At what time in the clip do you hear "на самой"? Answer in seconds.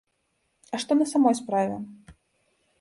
0.99-1.37